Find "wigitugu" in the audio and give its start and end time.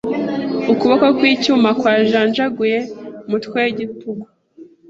3.65-4.25